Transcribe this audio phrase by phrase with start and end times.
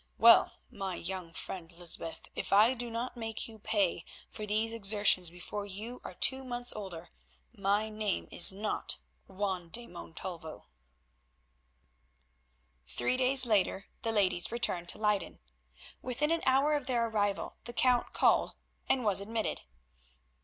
[0.17, 5.29] Well, my young friend Lysbeth, if I do not make you pay for these exertions
[5.29, 7.11] before you are two months older,
[7.53, 10.65] my name is not Juan de Montalvo."
[12.87, 15.39] Three days later the ladies returned to Leyden.
[16.01, 18.55] Within an hour of their arrival the Count called,
[18.89, 19.61] and was admitted.